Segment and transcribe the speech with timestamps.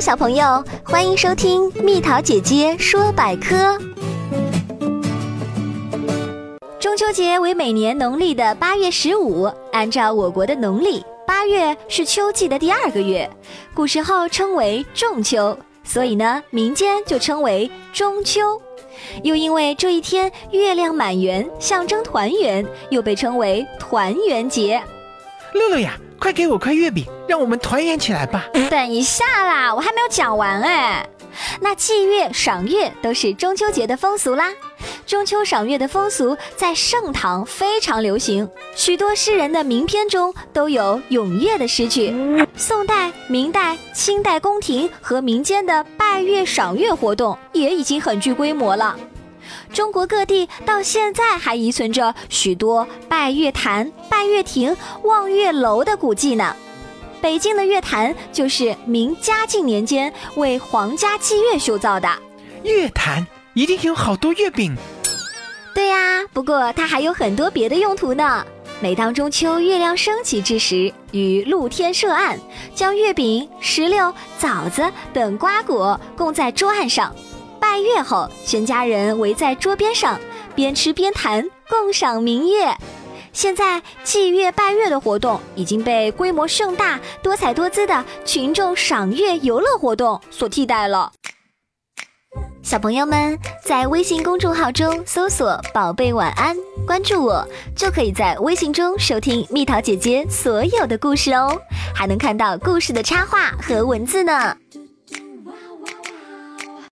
[0.00, 3.78] 小朋友，欢迎收听蜜桃姐姐说百科。
[6.78, 13.28] 中秋节为每年农历的八月十五，按照我国的农历，八月是秋季的第二个月，
[13.74, 18.60] 古时候称为仲秋，所以呢，民间就称为中秋。
[19.22, 24.80] 又因为这一天月亮满圆，象征团圆，又被称为团圆节。
[25.52, 25.98] 乐乐呀！
[26.18, 28.46] 快给我块月饼，让我们团圆起来吧！
[28.70, 31.06] 等一下啦，我还没有讲完哎。
[31.60, 34.50] 那祭月、赏月都是中秋节的风俗啦。
[35.06, 42.14] 中秋赏月的风俗在盛唐非常流行，许多诗人的名篇中都有咏月的诗句。
[42.56, 48.96] 宋代、明代、清代宫廷和民间的拜月、赏月活动也已经很具规模了。
[49.72, 56.54] 中国各地到现在还遗存着许多拜月坛、拜月亭、望月楼的古迹呢。
[57.20, 62.08] 北京的月坛就是明嘉靖年间为皇家祭月修造的。
[62.62, 64.76] 月坛一定有好多月饼。
[65.74, 68.44] 对呀，不过它还有很多别的用途呢。
[68.78, 72.38] 每当中秋月亮升起之时，与露天设案，
[72.74, 77.14] 将月饼、石榴、枣子等瓜果供在桌案上。
[77.76, 80.18] 拜月后，全家人围在桌边上，
[80.54, 82.74] 边吃边谈，共赏明月。
[83.34, 91.12] 现在祭月拜月的活动已经被规模盛大、多彩多姿的群众赏月游乐活动所替代了。
[92.62, 101.60] 小朋友们在微信公众号中搜索“宝贝晚安”，关注我，就可以在微信中收听蜜桃姐姐所有的故事哦，
[101.94, 104.56] 还能看到故事的插画和文字呢。